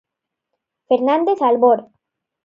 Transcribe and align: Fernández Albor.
Fernández 0.87 1.37
Albor. 1.49 1.79